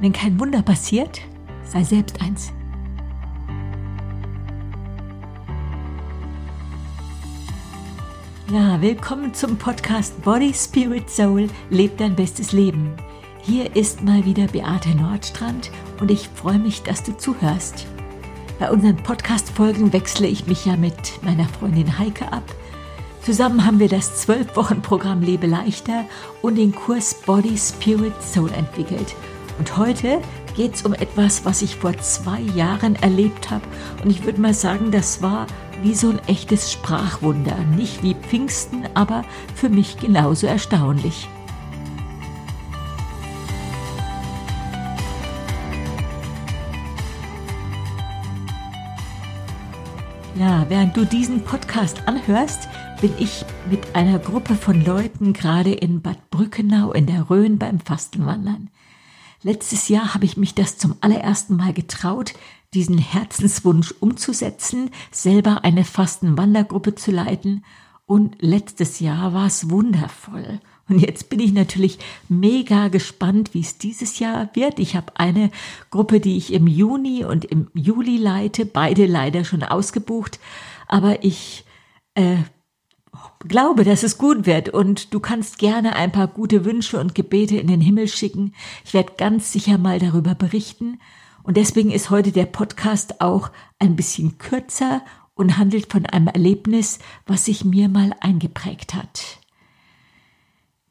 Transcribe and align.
Wenn 0.00 0.12
kein 0.12 0.38
Wunder 0.40 0.62
passiert, 0.62 1.20
sei 1.64 1.82
selbst 1.84 2.20
eins. 2.20 2.52
Ja, 8.52 8.80
willkommen 8.80 9.32
zum 9.32 9.56
Podcast 9.56 10.20
Body, 10.22 10.52
Spirit, 10.52 11.08
Soul, 11.08 11.48
lebt 11.70 12.00
dein 12.00 12.14
bestes 12.14 12.52
Leben. 12.52 12.92
Hier 13.40 13.74
ist 13.74 14.02
mal 14.02 14.24
wieder 14.24 14.46
Beate 14.48 14.90
Nordstrand 14.90 15.70
und 16.00 16.10
ich 16.10 16.28
freue 16.28 16.58
mich, 16.58 16.82
dass 16.82 17.02
du 17.02 17.16
zuhörst. 17.16 17.86
Bei 18.58 18.70
unseren 18.70 18.96
Podcast-Folgen 18.96 19.92
wechsle 19.92 20.26
ich 20.26 20.46
mich 20.46 20.66
ja 20.66 20.76
mit 20.76 21.22
meiner 21.22 21.48
Freundin 21.48 21.98
Heike 21.98 22.32
ab. 22.32 22.44
Zusammen 23.22 23.64
haben 23.64 23.78
wir 23.78 23.88
das 23.88 24.28
12-Wochen-Programm 24.28 25.22
Lebe 25.22 25.46
leichter 25.46 26.04
und 26.42 26.56
den 26.56 26.74
Kurs 26.74 27.14
Body, 27.14 27.56
Spirit, 27.56 28.12
Soul 28.22 28.52
entwickelt. 28.52 29.14
Und 29.58 29.76
heute 29.76 30.20
geht 30.56 30.74
es 30.74 30.82
um 30.82 30.94
etwas, 30.94 31.44
was 31.44 31.62
ich 31.62 31.76
vor 31.76 31.96
zwei 31.98 32.40
Jahren 32.40 32.96
erlebt 32.96 33.50
habe. 33.50 33.64
Und 34.02 34.10
ich 34.10 34.24
würde 34.24 34.40
mal 34.40 34.54
sagen, 34.54 34.90
das 34.90 35.22
war 35.22 35.46
wie 35.82 35.94
so 35.94 36.10
ein 36.10 36.20
echtes 36.26 36.72
Sprachwunder. 36.72 37.56
Nicht 37.76 38.02
wie 38.02 38.14
Pfingsten, 38.14 38.84
aber 38.94 39.24
für 39.54 39.68
mich 39.68 39.98
genauso 39.98 40.46
erstaunlich. 40.46 41.28
Ja, 50.36 50.66
während 50.68 50.96
du 50.96 51.04
diesen 51.04 51.44
Podcast 51.44 52.08
anhörst, 52.08 52.68
bin 53.00 53.12
ich 53.18 53.44
mit 53.70 53.94
einer 53.94 54.18
Gruppe 54.18 54.56
von 54.56 54.84
Leuten 54.84 55.32
gerade 55.32 55.72
in 55.72 56.02
Bad 56.02 56.30
Brückenau 56.30 56.92
in 56.92 57.06
der 57.06 57.30
Rhön 57.30 57.58
beim 57.58 57.78
Fastenwandern. 57.78 58.70
Letztes 59.44 59.90
Jahr 59.90 60.14
habe 60.14 60.24
ich 60.24 60.38
mich 60.38 60.54
das 60.54 60.78
zum 60.78 60.96
allerersten 61.02 61.56
Mal 61.56 61.74
getraut, 61.74 62.32
diesen 62.72 62.96
Herzenswunsch 62.96 63.94
umzusetzen, 64.00 64.90
selber 65.10 65.64
eine 65.64 65.84
Fastenwandergruppe 65.84 66.94
zu 66.94 67.10
leiten. 67.10 67.62
Und 68.06 68.36
letztes 68.40 69.00
Jahr 69.00 69.34
war 69.34 69.46
es 69.46 69.68
wundervoll. 69.68 70.60
Und 70.88 70.98
jetzt 70.98 71.28
bin 71.28 71.40
ich 71.40 71.52
natürlich 71.52 71.98
mega 72.30 72.88
gespannt, 72.88 73.52
wie 73.52 73.60
es 73.60 73.76
dieses 73.76 74.18
Jahr 74.18 74.48
wird. 74.54 74.78
Ich 74.78 74.96
habe 74.96 75.12
eine 75.16 75.50
Gruppe, 75.90 76.20
die 76.20 76.38
ich 76.38 76.54
im 76.54 76.66
Juni 76.66 77.22
und 77.22 77.44
im 77.44 77.68
Juli 77.74 78.16
leite, 78.16 78.64
beide 78.64 79.04
leider 79.04 79.44
schon 79.44 79.62
ausgebucht. 79.62 80.40
Aber 80.88 81.22
ich 81.22 81.66
äh, 82.14 82.38
glaube, 83.40 83.84
dass 83.84 84.02
es 84.02 84.18
gut 84.18 84.46
wird 84.46 84.68
und 84.68 85.12
du 85.14 85.20
kannst 85.20 85.58
gerne 85.58 85.96
ein 85.96 86.12
paar 86.12 86.26
gute 86.26 86.64
Wünsche 86.64 86.98
und 86.98 87.14
Gebete 87.14 87.56
in 87.56 87.66
den 87.66 87.80
Himmel 87.80 88.08
schicken. 88.08 88.54
Ich 88.84 88.94
werde 88.94 89.12
ganz 89.16 89.52
sicher 89.52 89.78
mal 89.78 89.98
darüber 89.98 90.34
berichten. 90.34 90.98
Und 91.42 91.56
deswegen 91.56 91.90
ist 91.90 92.10
heute 92.10 92.32
der 92.32 92.46
Podcast 92.46 93.20
auch 93.20 93.50
ein 93.78 93.96
bisschen 93.96 94.38
kürzer 94.38 95.02
und 95.34 95.58
handelt 95.58 95.92
von 95.92 96.06
einem 96.06 96.28
Erlebnis, 96.28 96.98
was 97.26 97.44
sich 97.44 97.64
mir 97.64 97.88
mal 97.88 98.12
eingeprägt 98.20 98.94
hat. 98.94 99.38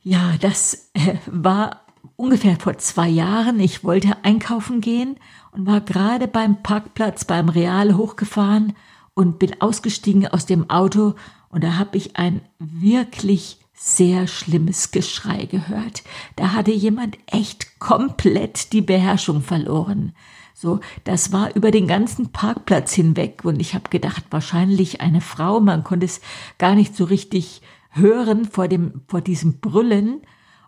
Ja, 0.01 0.35
das 0.39 0.91
äh, 0.93 1.15
war 1.25 1.81
ungefähr 2.17 2.57
vor 2.59 2.77
zwei 2.77 3.07
Jahren. 3.07 3.59
Ich 3.59 3.83
wollte 3.83 4.23
einkaufen 4.23 4.81
gehen 4.81 5.17
und 5.51 5.65
war 5.65 5.81
gerade 5.81 6.27
beim 6.27 6.61
Parkplatz 6.61 7.25
beim 7.25 7.49
Real 7.49 7.95
hochgefahren 7.95 8.73
und 9.13 9.39
bin 9.39 9.61
ausgestiegen 9.61 10.27
aus 10.27 10.45
dem 10.45 10.69
Auto 10.69 11.15
und 11.53 11.63
da 11.63 11.77
habe 11.77 11.97
ich 11.97 12.15
ein 12.17 12.41
wirklich 12.57 13.59
sehr 13.75 14.27
schlimmes 14.27 14.91
Geschrei 14.91 15.45
gehört. 15.45 16.03
Da 16.35 16.53
hatte 16.53 16.71
jemand 16.71 17.17
echt 17.27 17.79
komplett 17.79 18.73
die 18.73 18.81
Beherrschung 18.81 19.41
verloren. 19.41 20.13
So, 20.55 20.79
das 21.03 21.31
war 21.31 21.55
über 21.55 21.69
den 21.69 21.87
ganzen 21.87 22.31
Parkplatz 22.31 22.93
hinweg 22.93 23.41
und 23.43 23.59
ich 23.59 23.75
habe 23.75 23.89
gedacht, 23.89 24.23
wahrscheinlich 24.31 25.01
eine 25.01 25.21
Frau, 25.21 25.59
man 25.59 25.83
konnte 25.83 26.05
es 26.05 26.21
gar 26.57 26.73
nicht 26.73 26.95
so 26.95 27.03
richtig 27.03 27.61
hören 27.91 28.45
vor 28.45 28.67
dem 28.67 29.01
vor 29.07 29.21
diesem 29.21 29.59
Brüllen 29.59 30.21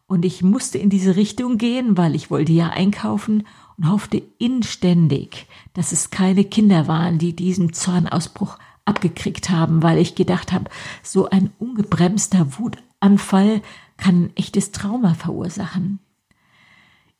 und 0.05 0.23
ich 0.23 0.43
musste 0.43 0.77
in 0.77 0.89
diese 0.89 1.15
Richtung 1.15 1.57
gehen, 1.57 1.97
weil 1.97 2.13
ich 2.13 2.29
wollte 2.29 2.51
ja 2.51 2.69
einkaufen 2.69 3.47
und 3.77 3.89
hoffte 3.89 4.21
inständig, 4.37 5.47
dass 5.73 5.91
es 5.91 6.11
keine 6.11 6.43
Kinder 6.43 6.87
waren, 6.87 7.17
die 7.17 7.35
diesen 7.35 7.73
Zornausbruch 7.73 8.57
abgekriegt 8.85 9.49
haben, 9.49 9.83
weil 9.83 9.97
ich 9.97 10.15
gedacht 10.15 10.51
habe, 10.53 10.69
so 11.03 11.29
ein 11.29 11.51
ungebremster 11.59 12.47
Wutanfall 12.57 13.61
kann 13.97 14.25
ein 14.25 14.31
echtes 14.35 14.71
Trauma 14.71 15.13
verursachen. 15.13 15.99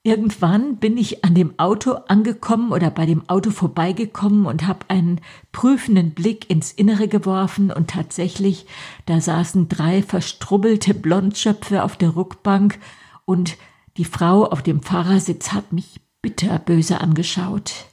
Irgendwann 0.05 0.75
bin 0.75 0.99
ich 0.99 1.25
an 1.25 1.33
dem 1.33 1.57
Auto 1.57 1.93
angekommen 1.93 2.71
oder 2.71 2.91
bei 2.91 3.07
dem 3.07 3.27
Auto 3.27 3.49
vorbeigekommen 3.49 4.45
und 4.45 4.67
habe 4.67 4.85
einen 4.87 5.19
prüfenden 5.51 6.11
Blick 6.11 6.47
ins 6.47 6.71
Innere 6.71 7.07
geworfen 7.07 7.71
und 7.71 7.89
tatsächlich, 7.89 8.67
da 9.07 9.19
saßen 9.19 9.67
drei 9.67 10.03
verstrubbelte 10.03 10.93
Blondschöpfe 10.93 11.83
auf 11.83 11.97
der 11.97 12.15
Rückbank 12.15 12.77
und 13.25 13.57
die 13.97 14.05
Frau 14.05 14.45
auf 14.45 14.61
dem 14.61 14.83
Fahrersitz 14.83 15.53
hat 15.53 15.73
mich 15.73 15.99
bitterböse 16.21 17.01
angeschaut. 17.01 17.85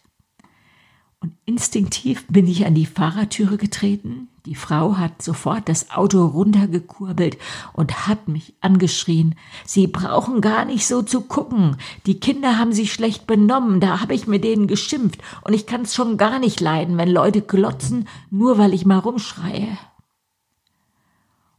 Und 1.23 1.35
instinktiv 1.45 2.27
bin 2.29 2.49
ich 2.49 2.67
an 2.67 2.75
die 2.75 2.85
Fahrertüre 2.85 3.57
getreten. 3.57 4.29
Die 4.45 4.57
Frau 4.57 4.97
hat 4.97 5.23
sofort 5.23 5.69
das 5.69 5.93
Auto 5.93 6.27
runtergekurbelt 6.27 7.39
und 7.75 8.09
hat 8.09 8.27
mich 8.27 8.55
angeschrien. 8.61 9.37
Sie 9.65 9.87
brauchen 9.87 10.41
gar 10.41 10.65
nicht 10.65 10.85
so 10.85 11.01
zu 11.01 11.21
gucken. 11.21 11.77
Die 12.07 12.19
Kinder 12.19 12.59
haben 12.59 12.73
sich 12.73 12.93
schlecht 12.93 13.29
benommen, 13.29 13.79
da 13.79 14.01
habe 14.01 14.15
ich 14.15 14.27
mit 14.27 14.43
denen 14.43 14.67
geschimpft 14.67 15.23
und 15.43 15.53
ich 15.55 15.65
kann 15.65 15.83
es 15.83 15.95
schon 15.95 16.17
gar 16.17 16.41
nicht 16.41 16.59
leiden, 16.59 16.99
wenn 16.99 17.09
Leute 17.09 17.41
glotzen, 17.41 18.09
nur 18.31 18.59
weil 18.59 18.75
ich 18.75 18.85
mal 18.85 18.99
rumschreie. 18.99 19.79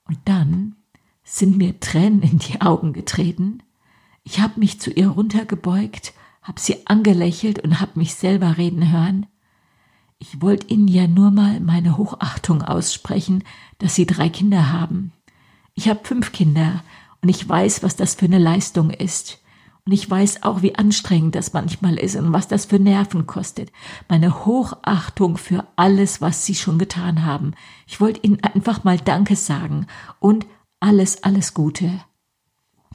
Und 0.10 0.20
dann 0.26 0.76
sind 1.24 1.58
mir 1.58 1.80
Tränen 1.80 2.22
in 2.22 2.40
die 2.40 2.60
Augen 2.60 2.92
getreten. 2.92 3.64
Ich 4.26 4.42
habe 4.42 4.60
mich 4.60 4.82
zu 4.82 4.92
ihr 4.92 5.08
runtergebeugt, 5.08 6.14
habe 6.42 6.60
sie 6.60 6.86
angelächelt 6.86 7.60
und 7.60 7.80
habe 7.80 7.92
mich 7.96 8.16
selber 8.16 8.58
reden 8.58 8.92
hören. 8.92 9.26
Ich 10.26 10.42
wollte 10.42 10.68
Ihnen 10.68 10.88
ja 10.88 11.06
nur 11.06 11.32
mal 11.32 11.60
meine 11.60 11.98
Hochachtung 11.98 12.62
aussprechen, 12.62 13.44
dass 13.80 13.94
Sie 13.94 14.06
drei 14.06 14.30
Kinder 14.30 14.72
haben. 14.72 15.12
Ich 15.74 15.90
habe 15.90 16.00
fünf 16.02 16.32
Kinder 16.32 16.82
und 17.22 17.28
ich 17.28 17.48
weiß, 17.48 17.84
was 17.84 17.98
das 17.98 18.16
für 18.16 18.28
eine 18.28 18.38
Leistung 18.38 18.90
ist. 18.90 19.40
Und 19.86 19.92
ich 19.92 20.10
weiß 20.10 20.44
auch, 20.44 20.62
wie 20.62 20.76
anstrengend 20.76 21.36
das 21.36 21.52
manchmal 21.52 21.96
ist 21.96 22.16
und 22.16 22.32
was 22.32 22.48
das 22.48 22.64
für 22.64 22.80
Nerven 22.80 23.28
kostet. 23.28 23.70
Meine 24.08 24.46
Hochachtung 24.46 25.36
für 25.36 25.68
alles, 25.76 26.22
was 26.22 26.46
Sie 26.46 26.56
schon 26.56 26.78
getan 26.78 27.26
haben. 27.26 27.52
Ich 27.86 28.00
wollte 28.00 28.22
Ihnen 28.22 28.42
einfach 28.42 28.86
mal 28.86 28.98
Danke 28.98 29.36
sagen 29.36 29.88
und 30.22 30.46
alles, 30.80 31.22
alles 31.26 31.54
Gute. 31.54 32.00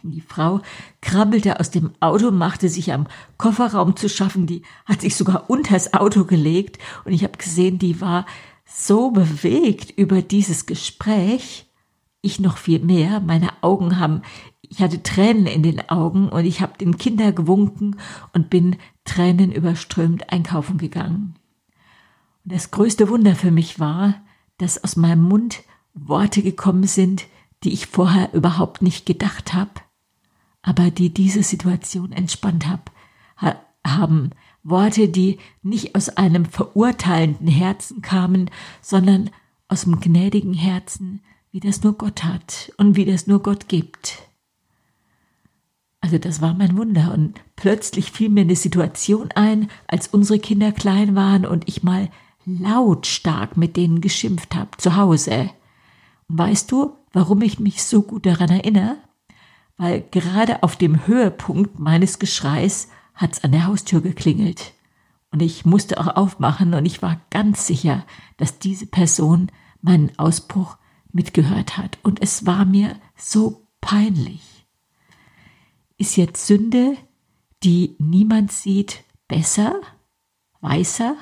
Die 0.03 0.21
Frau 0.21 0.61
krabbelte 1.01 1.61
aus 1.61 1.71
dem 1.71 1.91
Auto, 2.01 2.31
machte 2.31 2.69
sich 2.69 2.93
am 2.93 3.07
Kofferraum 3.37 3.97
zu 3.97 4.09
schaffen, 4.09 4.47
die 4.47 4.63
hat 4.87 5.01
sich 5.01 5.17
sogar 5.17 5.51
unters 5.51 5.95
Auto 5.95 6.25
gelegt. 6.25 6.79
Und 7.05 7.13
ich 7.13 7.25
habe 7.25 7.39
gesehen, 7.39 7.79
die 7.79 8.01
war 8.01 8.27
so 8.65 9.11
bewegt 9.11 9.91
über 9.97 10.23
dieses 10.23 10.67
Gespräch, 10.67 11.67
ich 12.21 12.41
noch 12.41 12.59
viel 12.59 12.81
mehr, 12.81 13.21
meine 13.21 13.51
Augen 13.63 13.99
haben, 13.99 14.23
ich 14.63 14.81
hatte 14.81 15.03
Tränen 15.03 15.47
in 15.47 15.63
den 15.63 15.89
Augen 15.89 16.29
und 16.29 16.45
ich 16.45 16.61
habe 16.61 16.77
den 16.77 16.99
Kindern 16.99 17.35
gewunken 17.35 17.97
und 18.35 18.51
bin 18.51 18.77
Tränen 19.05 19.51
überströmt 19.51 20.31
einkaufen 20.31 20.77
gegangen. 20.79 21.37
Und 22.45 22.53
das 22.53 22.71
größte 22.71 23.09
Wunder 23.09 23.35
für 23.35 23.51
mich 23.51 23.81
war, 23.81 24.15
dass 24.59 24.83
aus 24.83 24.97
meinem 24.97 25.23
Mund 25.23 25.63
Worte 25.95 26.43
gekommen 26.43 26.85
sind, 26.85 27.27
die 27.65 27.73
ich 27.73 27.87
vorher 27.87 28.33
überhaupt 28.35 28.83
nicht 28.83 29.07
gedacht 29.07 29.55
habe 29.55 29.71
aber 30.69 30.91
die 30.91 31.09
diese 31.09 31.43
Situation 31.43 32.13
entspannt 32.13 32.69
hab, 32.69 32.93
haben. 33.87 34.33
Worte, 34.63 35.09
die 35.09 35.39
nicht 35.63 35.95
aus 35.95 36.11
einem 36.11 36.45
verurteilenden 36.45 37.49
Herzen 37.49 38.03
kamen, 38.03 38.51
sondern 38.83 39.31
aus 39.69 39.85
dem 39.85 39.99
gnädigen 39.99 40.53
Herzen, 40.53 41.23
wie 41.53 41.61
das 41.61 41.83
nur 41.83 41.95
Gott 41.95 42.23
hat 42.23 42.71
und 42.77 42.97
wie 42.97 43.07
das 43.07 43.27
nur 43.27 43.43
Gott 43.43 43.69
gibt. 43.69 44.29
Also 46.03 46.19
das 46.19 46.43
war 46.43 46.53
mein 46.53 46.77
Wunder 46.77 47.15
und 47.15 47.41
plötzlich 47.57 48.13
fiel 48.13 48.29
mir 48.29 48.43
eine 48.43 48.57
Situation 48.57 49.31
ein, 49.35 49.71
als 49.87 50.09
unsere 50.09 50.39
Kinder 50.39 50.73
klein 50.73 51.15
waren 51.15 51.47
und 51.47 51.67
ich 51.67 51.83
mal 51.83 52.11
lautstark 52.45 53.57
mit 53.57 53.79
denen 53.79 54.03
geschimpft 54.03 54.55
habe 54.55 54.77
zu 54.77 54.97
Hause. 54.97 55.49
Und 56.29 56.39
weißt 56.39 56.71
du, 56.71 56.93
warum 57.15 57.41
ich 57.41 57.59
mich 57.59 57.83
so 57.83 58.03
gut 58.03 58.27
daran 58.27 58.51
erinnere? 58.51 58.99
Weil 59.79 60.03
gerade 60.11 60.63
auf 60.63 60.77
dem 60.77 61.07
Höhepunkt 61.07 61.79
meines 61.79 62.19
Geschreis 62.19 62.89
hat's 63.15 63.43
an 63.43 63.53
der 63.53 63.67
Haustür 63.67 64.01
geklingelt. 64.03 64.75
Und 65.31 65.41
ich 65.41 65.65
musste 65.65 65.99
auch 66.01 66.17
aufmachen 66.17 66.75
und 66.75 66.85
ich 66.85 67.01
war 67.01 67.21
ganz 67.31 67.67
sicher, 67.67 68.05
dass 68.37 68.59
diese 68.59 68.87
Person 68.87 69.51
meinen 69.81 70.19
Ausbruch 70.19 70.77
mitgehört 71.13 71.77
hat. 71.77 71.99
Und 72.03 72.23
es 72.23 72.45
war 72.45 72.65
mir 72.65 72.97
so 73.17 73.67
peinlich. 73.81 74.67
Ist 75.97 76.17
jetzt 76.17 76.47
Sünde, 76.47 76.97
die 77.63 77.97
niemand 77.99 78.53
sieht, 78.53 79.05
besser, 79.27 79.81
weißer? 80.61 81.17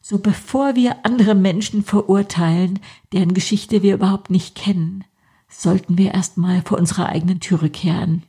So 0.00 0.18
bevor 0.18 0.74
wir 0.74 1.04
andere 1.06 1.34
Menschen 1.34 1.82
verurteilen, 1.82 2.80
deren 3.12 3.32
Geschichte 3.32 3.82
wir 3.82 3.94
überhaupt 3.94 4.30
nicht 4.30 4.54
kennen, 4.54 5.04
sollten 5.62 5.98
wir 5.98 6.14
erstmal 6.14 6.62
vor 6.62 6.78
unserer 6.78 7.08
eigenen 7.08 7.40
Türe 7.40 7.70
kehren. 7.70 8.22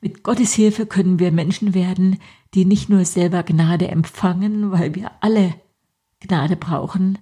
Mit 0.00 0.22
Gottes 0.22 0.54
Hilfe 0.54 0.86
können 0.86 1.18
wir 1.18 1.32
Menschen 1.32 1.74
werden, 1.74 2.18
die 2.54 2.64
nicht 2.64 2.88
nur 2.88 3.04
selber 3.04 3.42
Gnade 3.42 3.88
empfangen, 3.88 4.72
weil 4.72 4.94
wir 4.94 5.10
alle 5.20 5.54
Gnade 6.20 6.56
brauchen, 6.56 7.18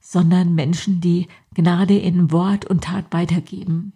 sondern 0.00 0.54
Menschen, 0.54 1.00
die 1.00 1.28
Gnade 1.54 1.96
in 1.96 2.32
Wort 2.32 2.64
und 2.64 2.84
Tat 2.84 3.06
weitergeben. 3.10 3.92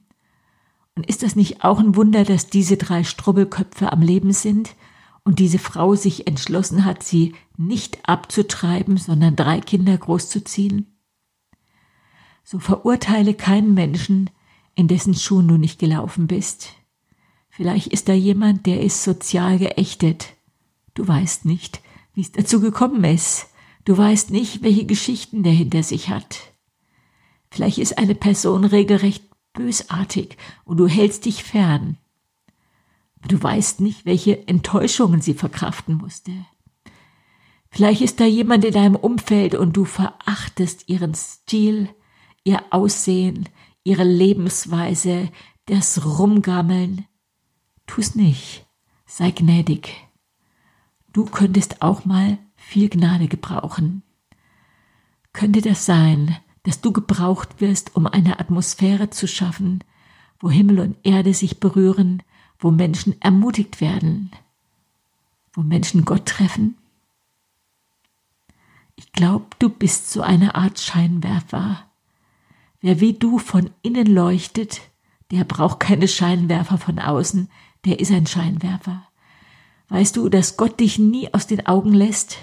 Und 0.95 1.07
ist 1.07 1.23
das 1.23 1.37
nicht 1.37 1.65
auch 1.65 1.79
ein 1.79 1.97
Wunder, 1.97 2.25
dass 2.25 2.49
diese 2.49 2.77
drei 2.77 3.05
Strubbelköpfe 3.05 3.93
am 3.93 4.01
Leben 4.01 4.33
sind 4.33 4.75
und 5.25 5.39
diese 5.39 5.59
Frau 5.59 5.95
sich 5.95 6.27
entschlossen 6.27 6.85
hat, 6.85 7.03
sie 7.03 7.35
nicht 7.57 8.09
abzutreiben, 8.09 8.97
sondern 8.97 9.37
drei 9.37 9.61
Kinder 9.61 9.97
großzuziehen? 9.97 10.96
So 12.49 12.61
verurteile 12.61 13.35
keinen 13.35 13.75
Menschen, 13.75 14.31
in 14.77 14.87
dessen 14.87 15.15
Schuhen 15.15 15.49
du 15.49 15.57
nicht 15.57 15.81
gelaufen 15.81 16.29
bist. 16.29 16.75
Vielleicht 17.51 17.89
ist 17.89 18.09
da 18.09 18.13
jemand, 18.13 18.67
der 18.67 18.83
ist 18.83 19.03
sozial 19.03 19.59
geächtet. 19.59 20.29
Du 20.95 21.09
weißt 21.09 21.45
nicht, 21.45 21.81
wie 22.15 22.21
es 22.21 22.31
dazu 22.31 22.61
gekommen 22.61 23.03
ist. 23.03 23.49
Du 23.85 23.99
weißt 23.99 24.31
nicht, 24.31 24.63
welche 24.63 24.87
Geschichten 24.87 25.43
der 25.43 25.55
hinter 25.55 25.83
sich 25.83 26.09
hat. 26.09 26.39
Vielleicht 27.51 27.79
ist 27.79 27.99
eine 27.99 28.15
Person 28.15 28.65
regelrecht 28.65 29.25
bösartig 29.53 30.37
und 30.65 30.77
du 30.77 30.87
hältst 30.87 31.25
dich 31.25 31.43
fern. 31.43 31.99
Du 33.27 33.43
weißt 33.43 33.81
nicht, 33.81 34.07
welche 34.07 34.47
Enttäuschungen 34.47 35.21
sie 35.21 35.35
verkraften 35.35 35.97
musste. 35.97 36.31
Vielleicht 37.71 38.03
ist 38.03 38.21
da 38.21 38.25
jemand 38.25 38.65
in 38.65 38.73
deinem 38.73 38.95
Umfeld 38.95 39.57
und 39.57 39.77
du 39.77 39.85
verachtest 39.85 40.89
ihren 40.89 41.15
Stil, 41.17 41.89
ihr 42.47 42.63
Aussehen, 42.71 43.49
ihre 43.83 44.05
Lebensweise, 44.05 45.31
das 45.67 46.05
Rumgammeln. 46.05 47.05
Tu's 47.87 48.15
nicht. 48.15 48.65
Sei 49.05 49.33
gnädig. 49.33 49.95
Du 51.13 51.25
könntest 51.25 51.83
auch 51.83 52.05
mal 52.05 52.39
viel 52.55 52.89
Gnade 52.89 53.27
gebrauchen. 53.27 54.03
Könnte 55.33 55.61
das 55.61 55.87
sein, 55.87 56.37
dass 56.63 56.81
du 56.81 56.93
gebraucht 56.93 57.61
wirst, 57.61 57.97
um 57.97 58.07
eine 58.07 58.39
Atmosphäre 58.39 59.11
zu 59.11 59.27
schaffen, 59.27 59.83
wo 60.39 60.49
Himmel 60.49 60.81
und 60.81 60.97
Erde 61.03 61.35
sich 61.35 61.59
berühren, 61.59 62.23
wo 62.59 62.71
Menschen 62.71 63.21
ermutigt 63.21 63.81
werden, 63.81 64.31
wo 65.53 65.63
Menschen 65.63 66.05
Gott 66.05 66.27
treffen? 66.27 66.77
Ich 68.95 69.11
glaube, 69.13 69.47
du 69.59 69.69
bist 69.69 70.11
so 70.13 70.23
eine 70.23 70.55
Art 70.55 70.79
Scheinwerfer. 70.79 71.87
Wer 72.81 73.01
wie 73.01 73.15
du 73.15 73.39
von 73.39 73.71
innen 73.83 74.07
leuchtet, 74.07 74.81
der 75.31 75.45
braucht 75.45 75.81
keine 75.81 76.09
Scheinwerfer 76.09 76.79
von 76.79 76.99
außen, 76.99 77.51
der 77.85 78.01
ist 78.01 78.13
ein 78.13 78.27
Scheinwerfer. 78.27 79.07
Weißt 79.89 80.17
du, 80.17 80.29
dass 80.29 80.57
Gott 80.57 80.81
dich 80.81 80.99
nie 80.99 81.33
aus 81.33 81.47
den 81.47 81.67
Augen 81.67 81.93
lässt? 81.93 82.39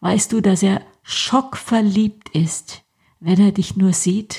Weißt 0.00 0.32
du, 0.32 0.40
dass 0.40 0.62
er 0.62 0.82
schockverliebt 1.02 2.30
ist 2.30 2.84
wenn 3.24 3.40
er 3.40 3.52
dich 3.52 3.74
nur 3.76 3.94
sieht, 3.94 4.38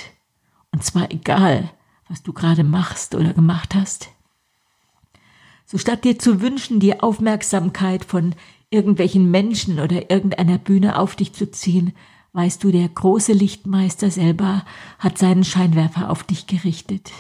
und 0.72 0.84
zwar 0.84 1.10
egal, 1.12 1.72
was 2.08 2.22
du 2.22 2.34
gerade 2.34 2.64
machst 2.64 3.16
oder 3.16 3.34
gemacht 3.34 3.74
hast. 3.74 4.10
So 5.66 5.80
statt 5.80 6.04
dir 6.04 6.20
zu 6.20 6.40
wünschen, 6.40 6.80
die 6.80 7.00
Aufmerksamkeit 7.00 8.06
von 8.06 8.36
irgendwelchen 8.70 9.32
Menschen 9.32 9.80
oder 9.80 10.12
irgendeiner 10.12 10.60
Bühne 10.60 11.00
auf 11.00 11.16
dich 11.16 11.34
zu 11.34 11.50
ziehen, 11.50 11.94
weißt 12.36 12.62
du, 12.66 12.72
der 12.72 12.90
große 12.90 13.32
Lichtmeister 13.32 14.12
selber 14.12 14.66
hat 15.00 15.18
seinen 15.18 15.46
Scheinwerfer 15.46 16.10
auf 16.10 16.24
dich 16.24 16.48
gerichtet. 16.48 17.14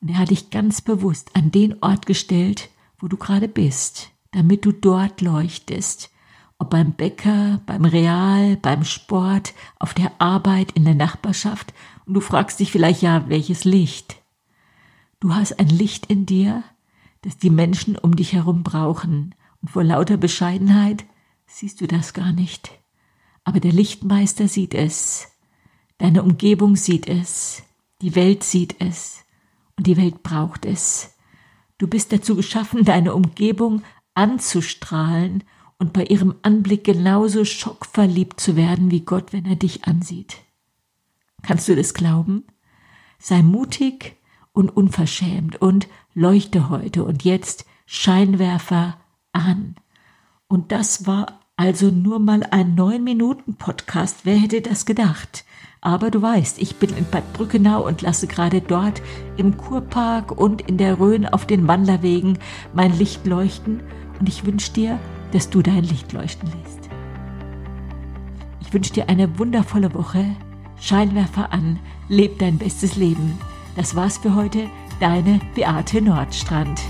Und 0.00 0.10
er 0.10 0.18
hat 0.18 0.30
dich 0.30 0.50
ganz 0.50 0.82
bewusst 0.82 1.30
an 1.34 1.50
den 1.50 1.82
Ort 1.82 2.04
gestellt, 2.04 2.68
wo 2.98 3.08
du 3.08 3.16
gerade 3.16 3.48
bist, 3.48 4.10
damit 4.32 4.66
du 4.66 4.72
dort 4.72 5.22
leuchtest, 5.22 6.10
ob 6.58 6.68
beim 6.68 6.92
Bäcker, 6.92 7.62
beim 7.64 7.86
Real, 7.86 8.58
beim 8.58 8.84
Sport, 8.84 9.54
auf 9.78 9.94
der 9.94 10.12
Arbeit, 10.18 10.72
in 10.72 10.84
der 10.84 10.94
Nachbarschaft, 10.94 11.72
und 12.04 12.12
du 12.12 12.20
fragst 12.20 12.60
dich 12.60 12.70
vielleicht 12.70 13.00
ja, 13.00 13.26
welches 13.28 13.64
Licht? 13.64 14.16
Du 15.18 15.34
hast 15.34 15.58
ein 15.58 15.68
Licht 15.68 16.06
in 16.06 16.26
dir, 16.26 16.62
das 17.22 17.38
die 17.38 17.50
Menschen 17.50 17.96
um 17.96 18.16
dich 18.16 18.34
herum 18.34 18.64
brauchen, 18.64 19.34
und 19.62 19.70
vor 19.70 19.84
lauter 19.84 20.18
Bescheidenheit 20.18 21.06
siehst 21.46 21.80
du 21.80 21.86
das 21.86 22.12
gar 22.12 22.32
nicht. 22.32 22.79
Aber 23.44 23.60
der 23.60 23.72
Lichtmeister 23.72 24.48
sieht 24.48 24.74
es, 24.74 25.28
deine 25.98 26.22
Umgebung 26.22 26.76
sieht 26.76 27.08
es, 27.08 27.62
die 28.02 28.14
Welt 28.14 28.44
sieht 28.44 28.76
es, 28.80 29.24
und 29.76 29.86
die 29.86 29.96
Welt 29.96 30.22
braucht 30.22 30.66
es. 30.66 31.14
Du 31.78 31.86
bist 31.86 32.12
dazu 32.12 32.36
geschaffen, 32.36 32.84
deine 32.84 33.14
Umgebung 33.14 33.82
anzustrahlen 34.14 35.44
und 35.78 35.94
bei 35.94 36.04
ihrem 36.04 36.34
Anblick 36.42 36.84
genauso 36.84 37.44
schockverliebt 37.44 38.38
zu 38.38 38.54
werden 38.54 38.90
wie 38.90 39.00
Gott, 39.00 39.32
wenn 39.32 39.46
er 39.46 39.56
dich 39.56 39.84
ansieht. 39.84 40.36
Kannst 41.42 41.68
du 41.68 41.74
das 41.74 41.94
glauben? 41.94 42.44
Sei 43.18 43.42
mutig 43.42 44.16
und 44.52 44.68
unverschämt 44.68 45.60
und 45.60 45.88
leuchte 46.12 46.68
heute 46.68 47.04
und 47.04 47.24
jetzt 47.24 47.64
Scheinwerfer 47.86 48.98
an. 49.32 49.76
Und 50.48 50.72
das 50.72 51.06
war 51.06 51.39
also 51.60 51.90
nur 51.90 52.18
mal 52.20 52.42
ein 52.50 52.74
neun 52.74 53.04
Minuten 53.04 53.54
Podcast. 53.54 54.20
Wer 54.24 54.36
hätte 54.36 54.62
das 54.62 54.86
gedacht? 54.86 55.44
Aber 55.82 56.10
du 56.10 56.22
weißt, 56.22 56.60
ich 56.60 56.76
bin 56.76 56.88
in 56.96 57.04
Bad 57.10 57.34
Brückenau 57.34 57.86
und 57.86 58.00
lasse 58.00 58.26
gerade 58.26 58.62
dort 58.62 59.02
im 59.36 59.58
Kurpark 59.58 60.32
und 60.32 60.62
in 60.62 60.78
der 60.78 60.98
Rhön 60.98 61.26
auf 61.26 61.44
den 61.44 61.68
Wanderwegen 61.68 62.38
mein 62.72 62.96
Licht 62.96 63.26
leuchten. 63.26 63.82
Und 64.18 64.26
ich 64.26 64.46
wünsche 64.46 64.72
dir 64.72 64.98
dass 65.32 65.48
du 65.48 65.62
dein 65.62 65.84
Licht 65.84 66.12
leuchten 66.12 66.48
lässt. 66.48 66.90
Ich 68.60 68.72
wünsche 68.72 68.94
dir 68.94 69.08
eine 69.08 69.38
wundervolle 69.38 69.94
Woche. 69.94 70.24
Scheinwerfer 70.80 71.52
an, 71.52 71.78
leb 72.08 72.40
dein 72.40 72.58
bestes 72.58 72.96
Leben. 72.96 73.38
Das 73.76 73.94
war's 73.94 74.18
für 74.18 74.34
heute, 74.34 74.68
deine 74.98 75.38
Beate 75.54 76.02
Nordstrand. 76.02 76.80